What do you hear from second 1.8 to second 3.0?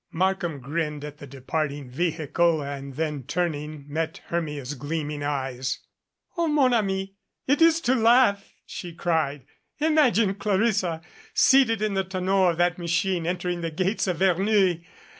vehicle and